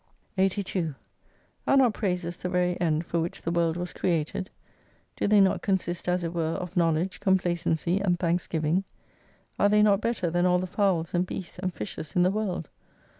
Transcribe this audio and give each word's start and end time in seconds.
82 0.35 0.95
Are 1.67 1.77
not 1.77 1.93
praises 1.93 2.35
the 2.35 2.49
very 2.49 2.75
end 2.81 3.05
for 3.05 3.19
which 3.19 3.43
the 3.43 3.51
world 3.51 3.77
was 3.77 3.93
created? 3.93 4.49
Do 5.15 5.27
they 5.27 5.39
not 5.39 5.61
consist 5.61 6.09
as 6.09 6.23
it 6.23 6.33
were 6.33 6.53
of 6.55 6.75
know 6.75 6.89
ledge, 6.89 7.19
complacency, 7.19 7.99
and 7.99 8.17
thanksgiving? 8.17 8.83
Are 9.59 9.69
they 9.69 9.83
not 9.83 10.01
better 10.01 10.31
than 10.31 10.47
all 10.47 10.57
the 10.57 10.65
fowls 10.65 11.13
and 11.13 11.27
beasts 11.27 11.59
and 11.59 11.71
fishes 11.71 12.15
in 12.15 12.23
the 12.23 12.31
world 12.31 12.67